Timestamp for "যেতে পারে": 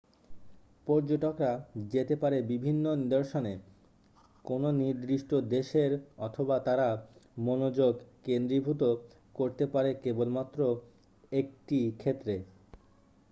1.93-2.37